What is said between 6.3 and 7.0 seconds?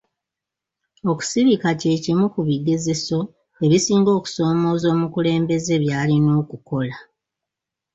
okukola.